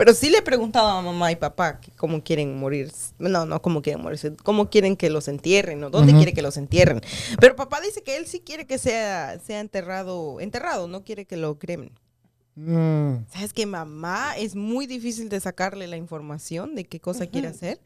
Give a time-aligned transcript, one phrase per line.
[0.00, 2.90] Pero sí le he preguntado a mamá y papá que cómo quieren morir.
[3.18, 4.34] No, no, cómo quieren morirse.
[4.34, 7.02] Cómo quieren que los entierren, o dónde quiere que los entierren.
[7.38, 11.36] Pero papá dice que él sí quiere que sea, sea enterrado, enterrado, no quiere que
[11.36, 11.92] lo cremen.
[12.54, 17.48] Mm, ¿Sabes que mamá es muy difícil de sacarle la información de qué cosa quiere
[17.48, 17.78] hacer?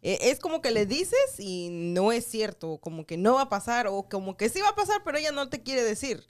[0.00, 3.48] Eh, es como que le dices y no es cierto, como que no va a
[3.50, 6.24] pasar o como que sí va a pasar, pero ella no te quiere decir.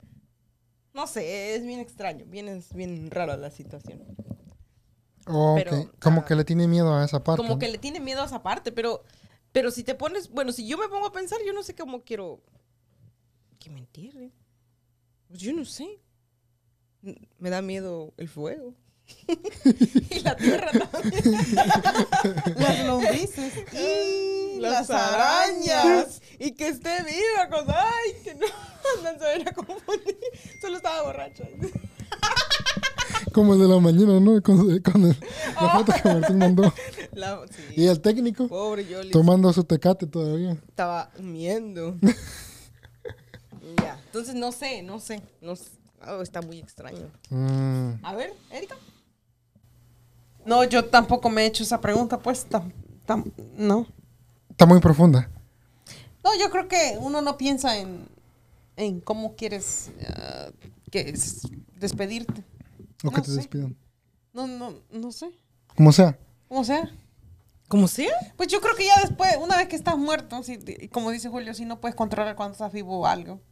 [0.95, 4.02] No sé, es bien extraño, bien, es bien rara la situación.
[5.29, 5.56] Ok.
[5.56, 7.38] Pero, Como ah, que le tiene miedo a esa parte.
[7.38, 7.59] Como ¿no?
[7.59, 9.05] que le tiene miedo a esa parte, pero,
[9.52, 12.02] pero si te pones, bueno, si yo me pongo a pensar, yo no sé cómo
[12.02, 12.42] quiero
[13.59, 14.32] que me entierren.
[15.28, 16.01] Pues yo no sé.
[17.38, 18.74] Me da miedo el fuego.
[20.10, 21.23] y la tierra también.
[22.56, 23.54] Las lombrices.
[23.73, 26.20] y las las arañas.
[26.38, 27.66] Y que esté viva con...
[27.68, 28.46] Ay, que no,
[29.02, 30.18] no se a confundir.
[30.60, 31.45] Solo estaba borracha.
[33.32, 34.42] Como el de la mañana, ¿no?
[34.42, 35.16] Con, con el-
[35.60, 36.73] la foto que Martín mandó.
[37.12, 37.62] La- sí.
[37.77, 39.10] Y el técnico Pobre Yoli.
[39.10, 40.52] tomando su tecate todavía.
[40.52, 41.96] estaba humiendo.
[43.82, 45.71] ya, entonces no sé, no sé, no sé.
[46.06, 47.10] Oh, está muy extraño.
[47.30, 48.76] Mm, A ver, Erika.
[50.46, 52.49] No, yo tampoco me he hecho esa pregunta, pues.
[52.49, 52.73] tam-
[53.06, 53.87] tam- no.
[54.51, 55.29] Está muy profunda.
[56.24, 58.06] No, yo creo que uno no piensa en,
[58.76, 60.51] en cómo quieres ah,
[60.90, 61.43] que es
[61.76, 62.45] despedirte.
[63.04, 63.37] O que No te sé.
[63.37, 63.77] despidan.
[64.32, 65.31] No, no, no sé.
[65.77, 66.19] Como sea.
[66.49, 66.91] Como sea.
[67.69, 68.12] ¿Cómo sea?
[68.37, 71.28] Pues yo creo que ya después, una vez que estás muerto, si, y como dice
[71.28, 73.43] Julio, si no puedes controlar cuando estás vivo o algo.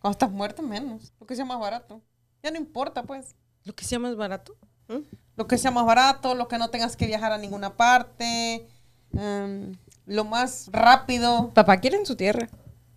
[0.00, 1.14] Cuando estás muerto, menos.
[1.18, 2.02] Lo que sea más barato.
[2.42, 3.34] Ya no importa, pues.
[3.64, 4.54] ¿Lo que sea más barato?
[4.88, 4.98] ¿Mm?
[5.36, 8.68] Lo que sea más barato, lo que no tengas que viajar a ninguna parte.
[9.16, 9.72] em,
[10.04, 11.50] lo más rápido.
[11.54, 12.48] Papá quiere en su tierra.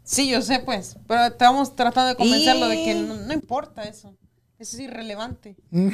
[0.04, 0.98] Sí, yo sé, pues.
[1.08, 4.14] Pero estamos tratando de convencerlo de que no importa eso.
[4.60, 5.56] Eso es irrelevante.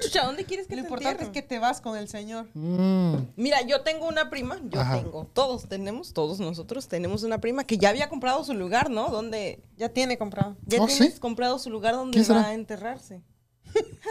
[0.00, 2.46] Chucha, ¿dónde quieres que Lo te importante es que te vas con el Señor.
[2.54, 5.02] Mm, Mira, yo tengo una prima, yo Ajá.
[5.02, 9.08] tengo, todos tenemos, todos nosotros tenemos una prima que ya había comprado su lugar, ¿no?
[9.08, 10.56] Donde Ya tiene comprado.
[10.66, 11.20] ya ¿Oh, tienes sí?
[11.20, 13.22] comprado su lugar donde va a enterrarse.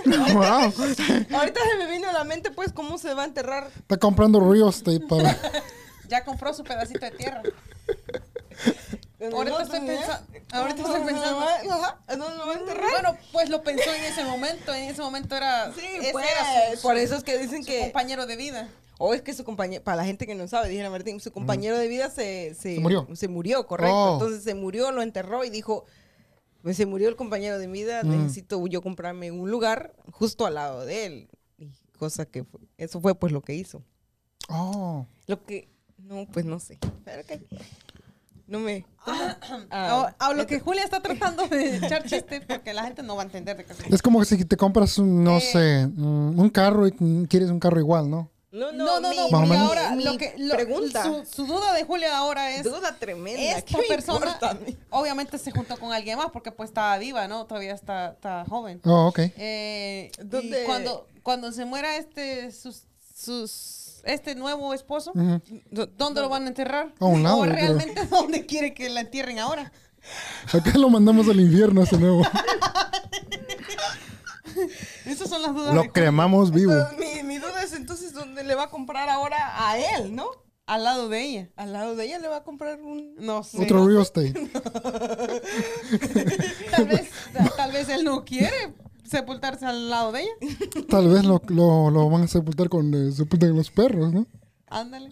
[0.06, 0.34] wow.
[1.40, 3.72] Ahorita se me vino a la mente, pues, cómo se va a enterrar.
[3.78, 5.38] Está comprando real estate para.
[6.10, 7.44] Ya compró su pedacito de tierra.
[9.20, 11.40] ¿En Ahorita estoy, pensa- ahorita estoy pensando.
[11.40, 12.92] Ajá, ¿en dónde lo va a enterrar?
[12.92, 14.74] Bueno, pues lo pensó en ese momento.
[14.74, 15.74] En ese momento era.
[15.74, 17.80] Sí, ese pues, era su, por eso es que dicen su que...
[17.80, 18.70] compañero de vida.
[19.00, 21.78] O es que su compañero, para la gente que no sabe, dijera Martín, su compañero
[21.78, 23.08] de vida se, se, Se murió.
[23.16, 23.96] Se murió, correcto.
[23.96, 24.14] Oh.
[24.14, 25.86] Entonces se murió, lo enterró y dijo,
[26.64, 28.10] pues se murió el compañero de vida, Mm.
[28.10, 31.30] necesito yo comprarme un lugar justo al lado de él.
[31.60, 33.84] Y cosa que fue- eso fue pues lo que hizo.
[34.50, 35.06] Oh.
[35.28, 36.80] Lo que, no, pues no sé.
[37.06, 37.42] Pero ok.
[38.48, 38.86] No me...
[39.06, 39.38] A,
[39.72, 43.22] Ah, a lo que Julia está tratando de echar chistes porque la gente no va
[43.22, 45.42] a entender de qué se Es como si te compras un, no Eh.
[45.42, 46.92] sé, un carro y
[47.28, 48.30] quieres un carro igual, ¿no?
[48.52, 49.16] no, No, no, no.
[49.16, 49.68] Más o porque menos.
[49.70, 51.04] ahora mi lo que lo- pregunta.
[51.04, 53.40] Su, su duda de Julia ahora es duda tremenda.
[53.62, 54.58] ¿qué esta persona importa
[54.90, 57.46] obviamente se juntó con alguien más porque pues estaba viva, ¿no?
[57.46, 58.82] Todavía está, está joven.
[58.86, 59.20] Oh, ok.
[59.38, 60.12] Eh,
[60.66, 62.84] cuando cuando se muera este sus,
[63.16, 65.12] sus este nuevo esposo.
[65.72, 66.94] ¿dónde lo van a enterrar?
[67.00, 67.54] A un lado, ¿O creo.
[67.54, 69.72] realmente dónde quiere que la entierren ahora?
[70.54, 72.22] Acá lo mandamos al infierno ese nuevo.
[75.06, 76.74] Esas son las dudas Lo cremamos vivo.
[76.74, 80.28] Entonces, mi, mi duda es entonces dónde le va a comprar ahora a él, ¿no?
[80.66, 81.50] al lado de ella.
[81.56, 83.16] Al lado de ella le va a comprar un...
[83.18, 83.64] No sé.
[83.64, 84.34] Otro real estate.
[86.72, 88.74] Tal vez, ta- tal vez él no quiere
[89.10, 90.32] sepultarse al lado de ella.
[90.90, 94.26] Tal vez lo, lo, lo van a sepultar con eh, sepultan los perros, ¿no?
[94.68, 95.10] Ándale.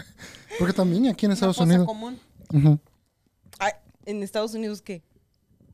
[0.60, 2.20] Porque también aquí en Una Estados cosa Unidos común.
[2.54, 2.80] ujú,
[3.60, 3.72] Ay,
[4.06, 5.04] ¿En Estados Unidos qué?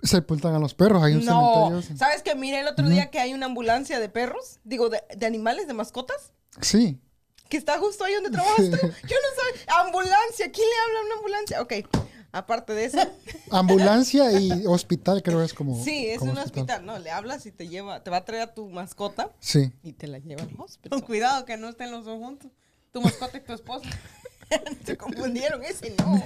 [0.04, 1.04] sepultan a los perros.
[1.04, 1.98] Hay un No, cementerio.
[1.98, 4.60] ¿sabes que miré el otro día que hay una ambulancia de perros?
[4.64, 6.34] Digo, de, de animales, de mascotas.
[6.60, 7.00] Sí.
[7.50, 8.78] Que está justo ahí donde trabajas tú.
[8.82, 8.88] Yo no
[9.36, 9.80] sabía.
[9.86, 11.62] Ambulancia, ¿quién le habla a una ambulancia?
[11.62, 11.74] Ok,
[12.32, 12.98] aparte de eso.
[13.52, 15.84] Ambulancia y hospital creo es como.
[15.84, 16.86] Sí, es como un hospital.
[16.86, 19.72] No, le hablas y te lleva, te va a traer a tu mascota Sí.
[19.84, 21.04] y te la lleva al Con hospital.
[21.04, 22.52] cuidado que no estén los dos juntos.
[22.92, 23.90] Tu mascota y tu esposa.
[24.86, 26.22] Se confundieron, ese no.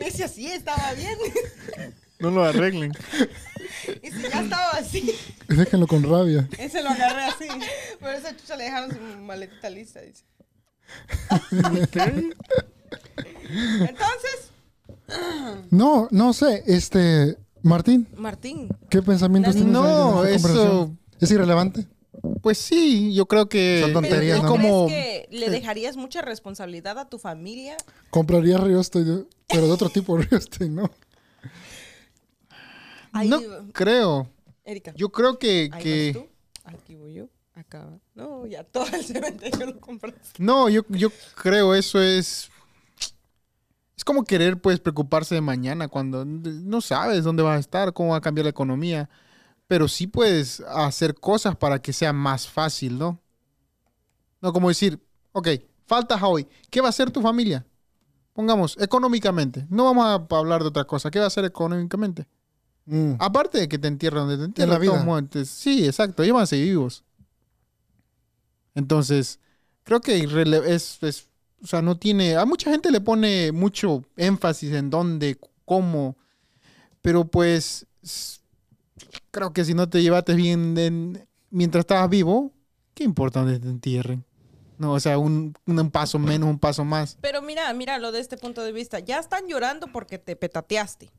[0.00, 1.16] Ese así estaba bien.
[2.18, 2.92] No lo arreglen.
[4.02, 5.14] Ese ya estaba así.
[5.48, 6.48] Déjenlo con rabia.
[6.58, 7.48] Ese lo agarré así.
[8.00, 10.24] Por esa chucha le dejaron su maletita lista, dice.
[13.88, 14.49] Entonces,
[15.70, 16.62] No, no sé.
[16.66, 17.36] Este.
[17.62, 20.96] Martín, Martín, ¿qué pensamientos tienes No, de eso-?
[21.20, 21.86] ¿Es irrelevante?
[22.42, 24.48] Pues sí, yo creo que Son tonterías, es ¿no?
[24.48, 27.76] como ¿crees que le dejarías mucha responsabilidad a tu familia?
[28.08, 30.90] Compraría estate, pero de otro tipo estate, ¿no?
[33.12, 33.40] Ahí, no
[33.72, 34.28] creo.
[34.64, 36.30] Erika, Yo creo que, ahí que vas tú,
[36.64, 38.00] aquí voy yo, Acá.
[38.14, 40.42] No, ya todo el cementerio lo compraste.
[40.42, 42.50] No, yo, yo creo eso es.
[44.00, 48.12] Es como querer, pues, preocuparse de mañana cuando no sabes dónde vas a estar, cómo
[48.12, 49.10] va a cambiar la economía.
[49.66, 53.20] Pero sí puedes hacer cosas para que sea más fácil, ¿no?
[54.40, 54.98] No como decir,
[55.32, 55.48] ok,
[55.86, 56.48] faltas hoy.
[56.70, 57.66] ¿Qué va a hacer tu familia?
[58.32, 59.66] Pongamos, económicamente.
[59.68, 61.10] No vamos a hablar de otra cosa.
[61.10, 62.26] ¿Qué va a hacer económicamente?
[62.86, 63.16] Mm.
[63.18, 64.72] Aparte de que te entierran donde te entierran.
[64.76, 65.04] la de todos vida.
[65.44, 66.22] Sí, exacto.
[66.22, 67.04] Ellos van a seguir vivos.
[68.74, 69.40] Entonces,
[69.84, 70.16] creo que
[71.02, 71.28] es-
[71.62, 72.36] O sea, no tiene.
[72.36, 76.16] A mucha gente le pone mucho énfasis en dónde, cómo.
[77.02, 77.86] Pero pues.
[79.30, 82.52] Creo que si no te llevaste bien en- mientras estabas vivo,
[82.94, 84.24] ¿qué importa dónde te entierren?
[84.78, 87.18] No, o sea, un, un paso menos, un paso más.
[87.20, 88.98] Pero mira, míralo de este punto de vista.
[88.98, 91.10] Ya están llorando porque te petateaste.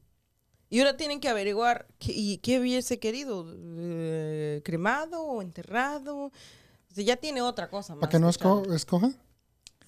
[0.69, 3.45] Y ahora tienen que averiguar qué, y qué hubiese querido.
[3.55, 6.15] eh, ¿Cremado o enterrado?
[6.25, 6.31] O
[6.93, 8.01] sea, ya tiene otra cosa más.
[8.01, 9.11] ¿Para que no esco- escoja?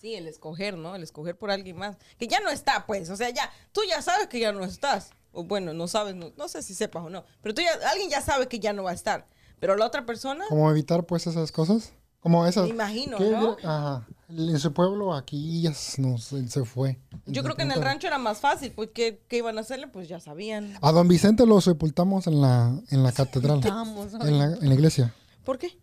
[0.03, 0.95] Sí, el escoger, ¿no?
[0.95, 1.95] El escoger por alguien más.
[2.17, 3.09] Que ya no está, pues.
[3.09, 5.11] O sea, ya, tú ya sabes que ya no estás.
[5.31, 7.23] O bueno, no sabes, no, no sé si sepas o no.
[7.41, 9.25] Pero tú ya, alguien ya sabe que ya no va a estar.
[9.61, 11.93] Pero la otra persona, ¿Cómo evitar, pues, esas cosas?
[12.19, 12.65] Como esas...
[12.65, 13.55] me imagino, ¿Qué ¿no?
[13.63, 14.05] Ajá.
[14.27, 16.99] En su pueblo, aquí ya no, se, se fue.
[17.25, 19.87] Yo creo que en el rancho era más fácil, pues ¿qué, qué iban a hacerle?
[19.87, 20.77] Pues ya sabían.
[20.81, 23.61] A don Vicente lo sepultamos en la, en la catedral.
[24.21, 25.13] En, la, en la iglesia.
[25.45, 25.79] ¿Por qué?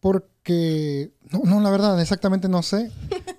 [0.00, 1.12] Porque...
[1.30, 2.90] No, no, la verdad, exactamente no sé.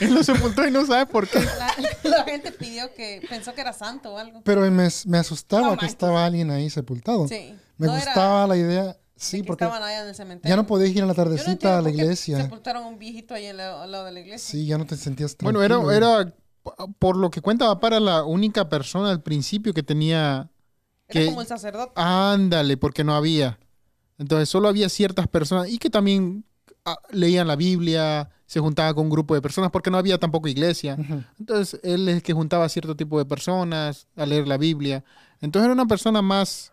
[0.00, 1.40] Él lo sepultó y no sabe por qué.
[1.40, 1.74] La,
[2.10, 4.42] la gente pidió que pensó que era santo o algo.
[4.44, 7.28] Pero me, me asustaba No que estaba alguien ahí sepultado.
[7.28, 7.54] Sí.
[7.78, 8.96] Me No era gustaba la idea.
[9.16, 10.52] Sí, que porque estaban allá en el cementerio.
[10.52, 12.36] ya no podías ir a la no tardecita entiendo a la iglesia.
[12.42, 14.50] Sepultaron a un viejito ahí al lado, al lado de la iglesia.
[14.50, 15.92] Sí, ya no te sentías Bueno, era, tranquilo.
[16.20, 16.34] era,
[16.98, 20.50] por lo que cuenta, para la única persona al principio que tenía
[21.08, 21.92] Era que- como el sacerdote.
[21.94, 23.58] Ándale, porque no había.
[24.18, 26.44] Entonces solo había ciertas personas y que también
[26.84, 30.48] ah, leían la Biblia, se juntaba con un grupo de personas porque no había tampoco
[30.48, 30.96] iglesia.
[31.38, 35.04] Entonces él es el que juntaba a cierto tipo de personas a leer la Biblia.
[35.40, 36.72] Entonces era una persona más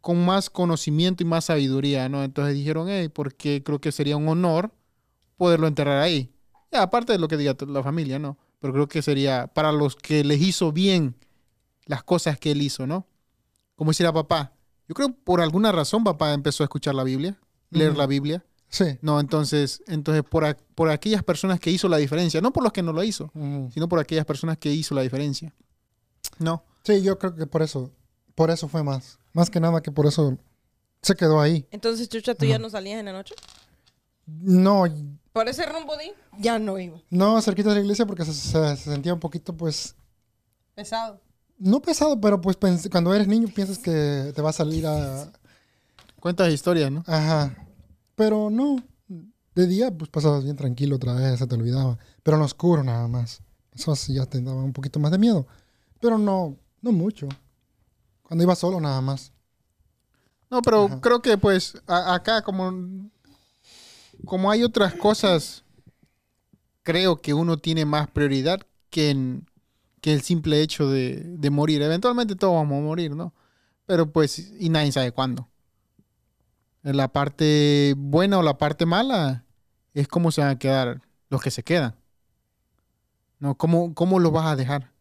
[0.00, 2.24] con más conocimiento y más sabiduría, ¿no?
[2.24, 4.70] Entonces dijeron, hey, porque creo que sería un honor
[5.38, 6.30] poderlo enterrar ahí.
[6.70, 8.36] Ya, aparte de lo que diga la familia, ¿no?
[8.60, 11.16] Pero creo que sería para los que les hizo bien
[11.86, 13.06] las cosas que él hizo, ¿no?
[13.76, 14.52] Como hiciera papá.
[14.88, 17.38] Yo creo por alguna razón papá empezó a escuchar la Biblia,
[17.70, 18.44] leer la Biblia.
[18.74, 18.98] Sí.
[19.02, 22.72] No, entonces, entonces por, a- por aquellas personas que hizo la diferencia, no por los
[22.72, 23.30] que no lo hizo,
[23.72, 25.54] sino por aquellas personas que hizo la diferencia.
[26.40, 26.64] No.
[26.82, 27.92] Sí, yo creo que por eso.
[28.34, 29.16] Por eso fue más.
[29.32, 30.36] Más que nada que por eso
[31.02, 31.64] se quedó ahí.
[31.70, 33.34] Entonces, Chucha, ¿tú ya no salías en la noche?
[34.26, 34.84] No,
[35.32, 36.98] Por ese rumbo de ya no iba.
[37.10, 39.94] no cerquita de la iglesia porque se, se- se sentía un poquito, pues,
[40.74, 41.20] Pesado.
[41.58, 42.56] no pesado, pero pues
[42.90, 45.30] cuando eres niño piensas que te va a salir a...
[46.20, 47.04] Cuentas historias, ¿no?
[47.06, 47.54] Ajá.
[48.14, 48.76] Pero no.
[49.54, 51.98] De día, pues pasabas bien tranquilo otra vez, se te olvidaba.
[52.22, 53.42] Pero en lo oscuro nada más.
[53.72, 55.46] Eso sí ya te daba un poquito más de miedo.
[56.00, 57.28] Pero no, no mucho.
[58.22, 59.32] Cuando iba solo nada más.
[60.50, 61.00] No, pero Ajá.
[61.00, 63.10] creo que pues a- acá como,
[64.24, 65.64] como hay otras cosas,
[66.82, 69.46] creo que uno tiene más prioridad que, en,
[70.00, 71.82] que el simple hecho de, de morir.
[71.82, 73.34] Eventualmente todos vamos a morir, ¿no?
[73.86, 75.48] Pero pues, y nadie sabe cuándo.
[76.92, 79.44] La parte buena o la parte mala
[79.94, 81.96] es cómo se van a quedar los que se quedan.
[83.38, 83.56] ¿No?
[83.56, 84.92] ¿Cómo, cómo los vas a dejar?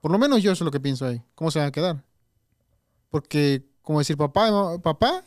[0.00, 1.20] Por lo menos yo eso es lo que pienso ahí.
[1.34, 2.04] ¿Cómo se van a quedar?
[3.10, 5.24] Porque, como decir, papá, papá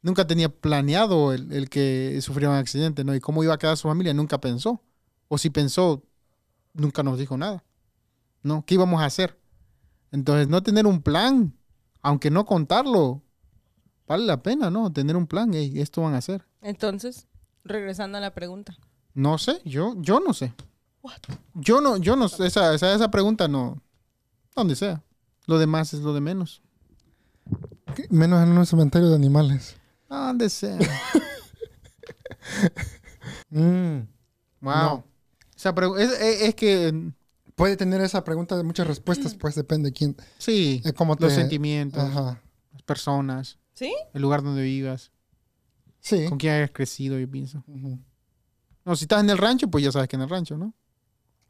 [0.00, 3.14] nunca tenía planeado el, el que sufriera un accidente, ¿no?
[3.14, 4.80] Y cómo iba a quedar su familia, nunca pensó.
[5.28, 6.02] O si pensó,
[6.72, 7.64] nunca nos dijo nada.
[8.42, 8.64] ¿No?
[8.64, 9.38] ¿Qué íbamos a hacer?
[10.10, 11.54] Entonces, no tener un plan,
[12.00, 13.22] aunque no contarlo,
[14.06, 14.92] vale la pena, ¿no?
[14.92, 16.46] Tener un plan, "Ey, esto van a hacer.
[16.62, 17.26] Entonces,
[17.64, 18.76] regresando a la pregunta.
[19.14, 20.52] No sé, yo, yo no sé.
[21.54, 23.80] Yo no, yo no sé, esa, esa, esa pregunta no,
[24.54, 25.02] donde sea.
[25.46, 26.60] Lo demás es lo de menos.
[28.10, 29.76] Menos en un cementerio de animales.
[30.08, 30.78] Donde sea.
[33.50, 34.00] Mm.
[34.60, 34.74] Wow.
[34.74, 35.04] No.
[35.56, 37.12] Esa es, es- es que, mm,
[37.54, 40.14] Puede tener esa pregunta de muchas respuestas, pues depende de quién.
[40.36, 42.42] sí, eh, cómo los te- sentimientos, Ajá.
[42.72, 43.94] las personas, ¿Sí?
[44.14, 45.12] el lugar donde vivas,
[46.00, 46.26] Sí.
[46.28, 47.62] con quién hayas crecido, yo pienso.
[47.68, 47.98] Ujú.
[48.84, 50.74] No, si estás en el rancho, pues ya sabes que en el rancho, ¿no?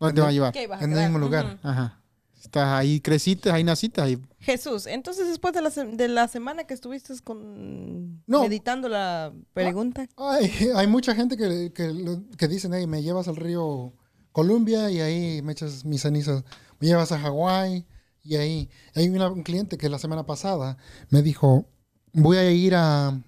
[0.00, 0.52] ¿Dónde te va a llevar?
[0.52, 1.44] ¿Qué ibas a En el mismo lugar.
[1.62, 1.68] Ujú.
[1.68, 2.02] Ajá.
[2.34, 4.18] Si estás ahí, creciste, ahí naciste, ahí.
[4.40, 8.42] Jesús, entonces después de la, de la semana que estuviste con No.
[8.42, 13.36] meditando la pregunta, Ay, hay mucha gente que, que, que dicen, hey, me llevas al
[13.36, 13.94] río
[14.32, 16.44] Columbia y ahí me echas mis cenizas.
[16.80, 17.86] Me llevas a Hawái
[18.22, 18.68] y ahí.
[18.94, 20.76] Hay una- un cliente que la semana pasada
[21.10, 21.68] me dijo,
[22.16, 23.18] voy a ir a,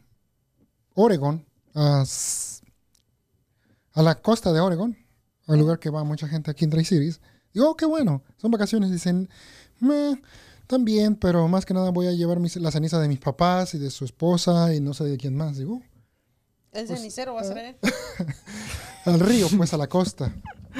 [0.94, 2.04] Oregon, a,
[3.94, 4.96] la costa de Oregon,
[5.46, 7.20] al lugar que va mucha gente aquí en Tri Cities.
[7.52, 8.90] Digo, oh, qué bueno, son vacaciones.
[8.90, 9.28] Dicen,
[9.80, 10.20] "Meh,
[10.66, 13.78] también, pero más que nada voy a llevar mis, la ceniza de mis papás y
[13.78, 15.56] de su esposa y no sé de quién más.
[15.56, 15.82] Digo,
[16.72, 17.76] El Pues, cenicero va a ser él.
[19.04, 20.34] al río, pues a la costa,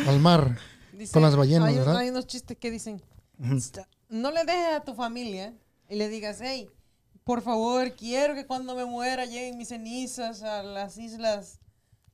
[0.06, 0.58] al mar.
[0.92, 1.96] Dice- Con las ballenas, hay, ¿verdad?
[1.96, 3.00] hay unos chistes que dicen,
[4.08, 5.54] no le dejes a tu familia
[5.88, 6.68] y le digas, hey,
[7.28, 11.58] por favor, quiero que cuando me muera lleguen mis cenizas a las islas,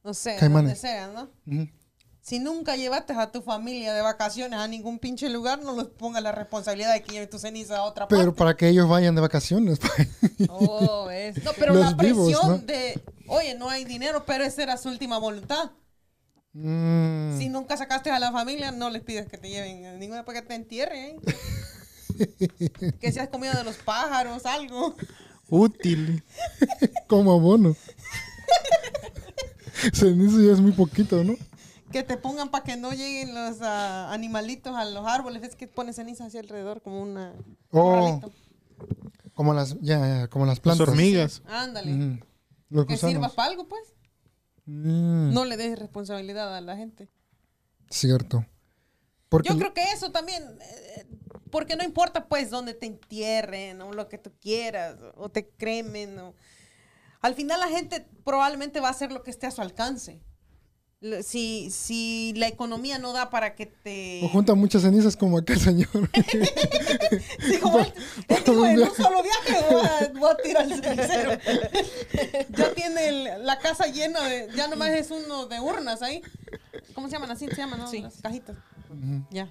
[0.02, 0.80] no sé, donde Caimanes.
[0.80, 1.30] sea, ¿no?
[2.20, 6.20] Si nunca llevaste a tu familia de vacaciones a ningún pinche lugar, no les pongas
[6.20, 8.38] la responsabilidad de que lleven tu ceniza a otra Pero parte.
[8.38, 9.78] para que ellos vayan de vacaciones.
[10.36, 10.48] pues.
[10.48, 12.58] Oh, es- No, pero Los la presión vivos, ¿no?
[12.58, 15.70] de, oye, no hay dinero, pero esa era su última voluntad.
[16.54, 17.38] Mm.
[17.38, 20.40] Si nunca sacaste a la familia, no les pides que te lleven a ninguna para
[20.40, 21.04] que te entierren.
[21.04, 21.16] ¿eh?
[23.00, 24.94] que seas comida de los pájaros, algo.
[25.48, 26.22] Útil.
[27.06, 27.76] Como abono.
[29.92, 31.34] Ceniza ya es muy poquito, ¿no?
[31.92, 35.42] Que te pongan para que no lleguen los ah, animalitos a los árboles.
[35.42, 37.32] Es que pones ceniza hacia alrededor como una...
[37.32, 38.20] un Oh,
[39.34, 40.88] como las, ya, ya, como las Las plantas.
[40.88, 41.42] hormigas.
[41.46, 42.20] Ándale.
[42.70, 43.82] Los Que sirva para algo, pues.
[44.66, 47.08] Mm, No le dejes responsabilidad a la gente.
[47.90, 48.46] Cierto.
[49.28, 51.06] Porque Yo creo que eso también, eh,
[51.54, 56.18] porque no importa pues dónde te entierren o lo que tú quieras o te cremen.
[56.18, 56.34] o-
[57.20, 60.20] Al final la gente probablemente va a hacer lo que esté a su alcance.
[61.22, 64.20] Si, si la economía no da para que te...
[64.24, 65.88] o junta muchas cenizas como aquel señor.
[67.48, 67.92] Digo, él-
[68.28, 71.30] él dijo, en un solo viaje voy a, voy a tirar el cenicero.
[72.48, 74.48] ya tiene el- la casa llena de...
[74.56, 76.20] Ya nomás es uno de urnas ahí.
[76.94, 77.30] ¿Cómo se llaman?
[77.30, 77.90] Así se llaman, ¿no?
[77.90, 78.00] Sí.
[78.00, 78.56] Las cajitas.
[79.30, 79.48] Ya.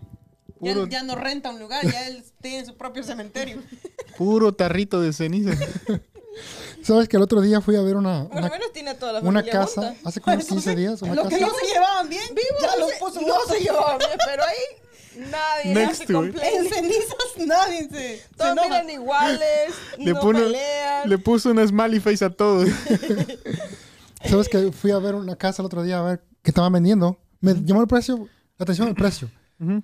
[0.63, 3.61] Puro- Ya, ya no renta un lugar, ya él tiene su propio cementerio.
[4.17, 5.51] Puro tarrito de ceniza.
[6.83, 9.13] ¿Sabes que el otro día fui a ver una, Por lo una, menos tiene toda
[9.13, 10.09] la una casa, junta.
[10.09, 12.23] hace como unos 15 días, una Los que no se llevaban bien,
[12.61, 16.25] ya no los se- puso no se llevaban bien, pero ahí nadie Next hace to
[16.25, 16.35] it.
[16.41, 17.15] En cenizas
[17.45, 18.67] nadie se, se Todos enoja.
[18.67, 21.09] miran iguales, Le, no pone- pelean.
[21.09, 22.67] le puso una smiley face a todos.
[24.25, 27.17] ¿Sabes que fui a ver una casa el otro día a ver que estaban vendiendo?
[27.41, 28.27] Me llamó el precio,
[28.57, 29.29] la atención el precio.
[29.59, 29.83] Ujú.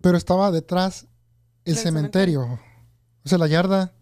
[0.00, 1.06] Pero estaba detrás
[1.64, 2.60] el Del cementerio.
[3.24, 3.92] O sea, la yarda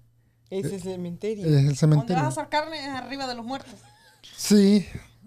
[0.51, 1.47] Ese es el cementerio.
[1.47, 2.23] es el Donde cementerio.
[2.23, 3.75] vas a hacer carne es arriba de los muertos.
[4.37, 4.87] Sí,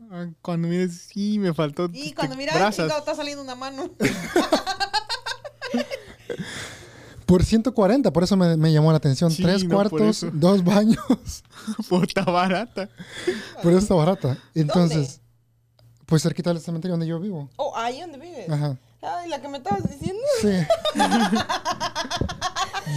[0.09, 1.89] Ah, Cuando mires, sí, me faltó.
[1.91, 2.85] Y cuando miras, brasas.
[2.85, 3.89] chingado, está saliendo una mano.
[7.25, 9.31] por 140, por eso me, me llamó la atención.
[9.31, 10.97] Sí, Tres no, cuartos, dos baños.
[11.89, 12.89] Puta barata.
[13.63, 14.37] por eso está barata.
[14.55, 15.19] Entonces,
[16.05, 17.49] pues cerquita del cementerio donde yo vivo.
[17.57, 18.49] Oh, ahí donde vives.
[18.49, 18.77] Ajá.
[19.09, 20.21] Ay, la que me estabas diciendo.
[20.41, 20.49] Sí.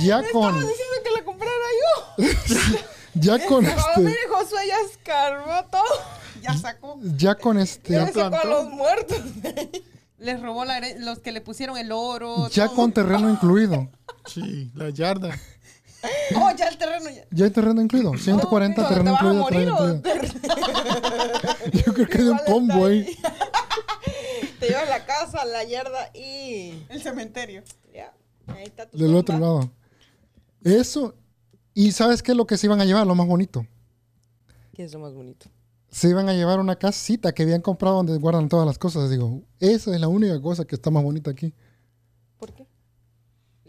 [0.02, 2.24] ya con, Estabas diciendo que la comprara yo.
[3.14, 5.82] ya con este, mire, Josué ya escarbó todo.
[6.42, 6.98] ya sacó.
[7.16, 9.18] ya con este, Ya sacó a los muertos.
[10.18, 12.48] Les robó la los que le pusieron el oro.
[12.50, 12.76] ya todo.
[12.76, 13.88] con terreno incluido.
[14.26, 15.30] Sí, la yarda.
[16.34, 17.10] Oh, ya el terreno.
[17.10, 17.24] Ya.
[17.30, 18.16] Ya hay terreno incluido.
[18.16, 19.42] 140 ¿Te terreno vas a incluido.
[19.42, 20.30] morir terreno o incluido.
[21.72, 23.18] te, Yo creo que hay un combo ahí.
[24.70, 26.82] Llevas la casa, la yarda y...
[26.88, 27.62] El cementerio.
[27.94, 28.12] Ya,
[28.48, 29.20] ahí está tu Del tumba.
[29.20, 29.70] otro lado.
[30.64, 31.14] Eso.
[31.74, 33.06] Y ¿sabes qué es lo que se iban a llevar?
[33.06, 33.66] Lo más bonito.
[34.74, 35.46] ¿Qué es lo más bonito?
[35.90, 39.10] Se iban a llevar una casita que habían comprado donde guardan todas las cosas.
[39.10, 41.52] Digo, esa es la única cosa que está más bonita aquí.
[42.38, 42.66] ¿Por qué?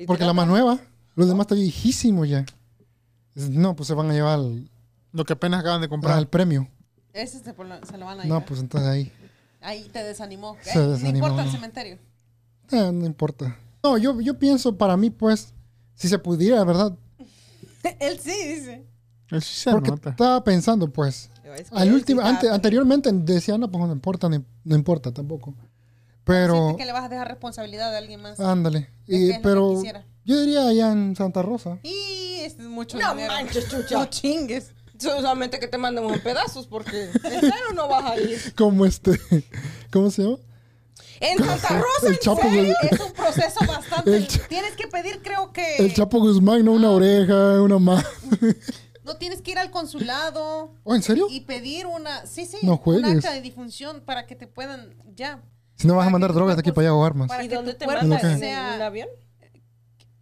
[0.07, 0.79] Porque la más nueva,
[1.15, 2.45] los demás está viejísimo ya.
[3.35, 4.69] No, pues se van a llevar al,
[5.13, 6.17] Lo que apenas acaban de comprar.
[6.17, 6.67] al premio.
[7.13, 8.45] Ese se, lo- se lo van a No, llevar.
[8.45, 9.11] pues entonces ahí.
[9.61, 10.57] Ahí te desanimó.
[10.61, 11.11] Se Eh, desanimó.
[11.11, 11.97] No importa el cementerio.
[12.71, 13.57] eh, no importa.
[13.83, 15.53] No, yo, yo pienso para mí, pues,
[15.95, 16.97] si se pudiera, ¿verdad?
[17.99, 18.85] Él sí dice.
[19.29, 20.09] Eso sí se Porque nota.
[20.11, 23.91] estaba pensando, pues, Es que al él último, sí ante- anteriormente decía, no, pues no
[23.93, 25.53] importa, ni- no importa tampoco.
[26.23, 28.39] Pero, que le vas a dejar responsabilidad a alguien más.
[28.39, 28.89] ándale.
[29.07, 29.81] ¿De Y- pero
[30.25, 31.79] yo diría allá en Santa Rosa.
[31.83, 33.33] Y este es mucho No dinero.
[33.33, 33.97] manches, chucha.
[33.97, 34.73] No chingues.
[35.01, 38.53] Solamente que te mandemos en pedazos porque en serio no vas a ir.
[38.55, 39.19] Como este,
[39.91, 40.37] ¿cómo se llama?
[41.19, 42.75] En Santa Rosa, El ¿en Chapo, serio?
[42.89, 44.27] Es un proceso bastante.
[44.27, 45.77] Cha- Tienes que pedir, creo que.
[45.77, 48.03] el Chapo Guzmán, no una oreja, una mano.
[49.03, 51.27] No tienes que ir al consulado ¿Oh, en serio?
[51.29, 52.25] y pedir una.
[52.25, 52.57] Sí, sí.
[52.63, 54.95] No un acta de difunción para que te puedan.
[55.15, 55.41] Ya.
[55.75, 57.27] Si no vas a mandar drogas de aquí para allá o armas.
[57.27, 58.19] para ¿Y dónde te mandan?
[58.31, 59.09] ¿En sea- un avión?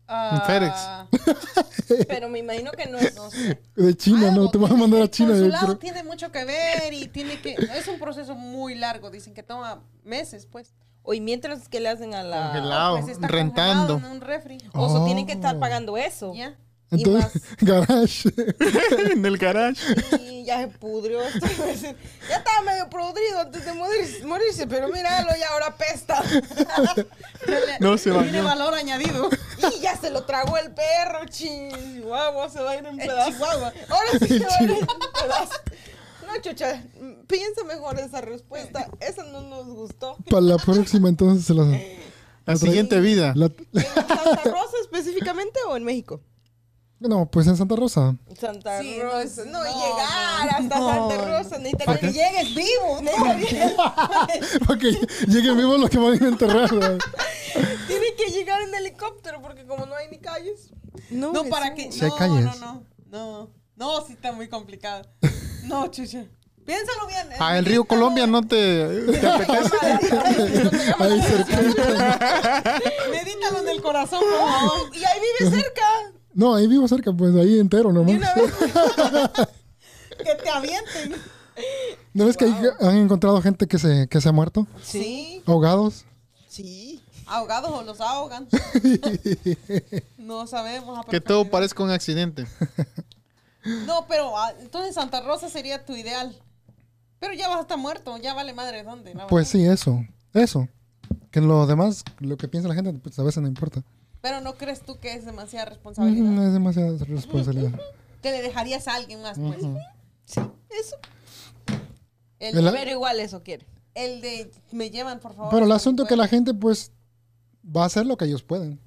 [0.09, 1.07] Ah,
[2.07, 3.15] Pero me imagino que no es...
[3.15, 3.59] no sé.
[3.75, 5.29] De China, Algo no, te vas a tiene- mandar a el China.
[5.33, 7.53] yo consulado tiene mucho que ver y tiene que.
[7.75, 9.09] Es un proceso muy largo.
[9.09, 10.73] Dicen que toma meses, pues.
[11.01, 12.47] Oye, mientras que le hacen a la...
[12.51, 12.97] Congelado.
[12.99, 13.97] Pues está rentando.
[13.97, 14.57] en un refri.
[14.73, 15.59] O sea, tienen que estar Oh.
[15.59, 16.33] pagando eso.
[16.35, 16.55] Ya.
[16.91, 18.29] Entonces, garage.
[19.11, 19.81] en el garage.
[20.21, 21.21] Y ya se pudrió.
[21.21, 21.45] esto.
[22.29, 26.23] ya estaba medio podrido antes de morir- morirse, pero míralo, y ahora pesta.
[27.79, 28.43] No se Tiene bañó.
[28.43, 29.29] valor añadido.
[29.77, 33.33] y ya se lo tragó el perro, chihuahua, se va a ir en pedazos.
[33.35, 33.73] chihuahua.
[33.89, 34.87] Ahora sí se va a ir en
[35.21, 35.61] pedazos.
[36.25, 36.83] No, chucha,
[37.27, 38.87] piensa mejor esa respuesta.
[38.99, 40.15] Esa no nos gustó.
[40.29, 41.67] Para la próxima, entonces se las.
[42.45, 43.33] La siguiente vida.
[43.35, 46.21] la- ¿En Santa Rosa específicamente o en México?
[46.99, 48.15] No, pues en Santa Rosa.
[48.37, 49.45] Santa Sí, Rosa.
[49.45, 51.09] no, No, y no, llegar no, hasta no.
[51.09, 51.57] Santa Rosa.
[51.57, 53.01] Necesita Para que llegues vivo.
[54.67, 54.91] Para que
[55.27, 56.69] lleguen vivos los que van a enterrar.
[56.73, 56.97] ¿verdad?
[57.87, 60.71] Tiene que llegar en helicóptero porque como no hay ni calles.
[61.09, 61.91] No, No, para que.
[61.91, 62.45] Si hay No, calles.
[62.45, 62.83] no, no.
[63.09, 65.03] No, no, sí está muy complicado.
[65.63, 66.25] No, chucha.
[66.65, 67.27] Piénsalo bien.
[67.39, 68.87] Ah, el río Colombia no te,
[69.19, 69.75] te apetece.
[70.99, 72.79] Ahí cerquita.
[73.09, 74.95] Medítalo en el corazón, por favor.
[74.95, 75.83] Y ahí vive cerca.
[76.39, 78.15] No, ahí vivo cerca, pues ahí entero nomás.
[78.15, 78.53] una vez.
[80.19, 81.15] Que te avienten.
[82.13, 84.65] ¿No ves que ahí han encontrado gente que se, que se ha muerto?
[84.81, 86.05] Sí, Ahogados.
[86.47, 87.01] sí.
[87.25, 88.47] Ahogados o los ahogan.
[90.17, 90.97] No sabemos.
[90.97, 92.47] a Que todo parezca un accidente.
[93.85, 96.33] No, pero ah, entonces Santa Rosa sería tu ideal.
[97.19, 99.13] Pero ya vas a estar muerto, ya vale madre dónde.
[99.27, 100.01] Pues sí, eso.
[100.33, 100.69] Eso.
[101.31, 103.83] Que lo demás, lo que piensa la gente, pues a veces no importa.
[104.21, 106.45] Pero no crees tú que es demasiada responsabilidad.
[106.47, 107.71] Es demasiada responsabilidad.
[108.21, 109.57] Que le dejarías a alguien más, pues.
[110.25, 110.41] Sí,
[110.79, 110.97] eso.
[112.39, 113.65] El, El- Pero igual eso quiere.
[113.95, 115.49] el de me llevan, por favor.
[115.51, 116.91] Pero el no asunto es que la gente, pues,
[117.65, 118.79] va a hacer lo que ellos pueden.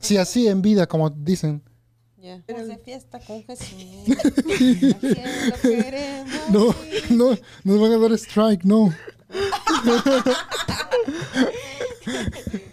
[0.00, 1.62] Si así en vida, como dicen.
[2.18, 2.42] Ya.
[2.48, 3.68] Vamos de fiesta con Jesús.
[5.52, 6.74] Queremos No,
[7.10, 8.92] no, nos van a dar strike, no.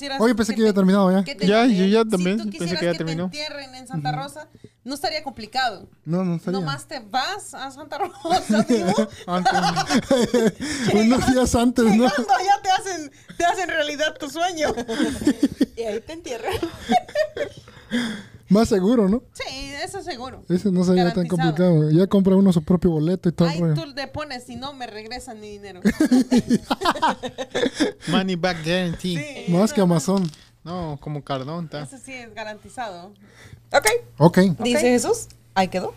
[0.00, 1.22] Quisieras Oye, pensé que había te- terminado ya.
[1.22, 3.24] te- Ya, yo ya si también tú pensé quisieras que ya te terminó.
[3.24, 4.48] entierren en Santa Rosa,
[4.82, 5.90] no estaría complicado.
[6.06, 6.58] No, no estaría.
[6.58, 8.66] Nomás te vas a Santa Rosa.
[10.94, 11.92] Unos días antes, ¿no?
[12.08, 14.68] Llegando ya te hacen, te hacen realidad tu sueño.
[15.76, 16.52] Y ahí te entierran.
[18.50, 19.22] Más seguro, ¿no?
[19.32, 19.44] Sí,
[19.82, 20.42] eso seguro.
[20.48, 21.90] Ese no sería tan complicado.
[21.90, 24.88] Ya compra uno su propio boleto y todo Ahí tú le pones, si no me
[24.88, 25.80] regresan mi dinero.
[28.08, 29.44] Money back guarantee.
[29.46, 30.28] Sí, Más que Amazon.
[30.64, 31.68] No, como Cardón.
[31.68, 31.82] ta.
[31.82, 33.12] eso sí es garantizado.
[33.72, 33.86] Ok.
[34.18, 34.38] Ok.
[34.58, 35.28] Dice Jesús.
[35.54, 35.94] Ahí quedó.